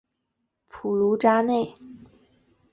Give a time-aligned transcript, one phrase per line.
[0.67, 1.75] 普卢扎内。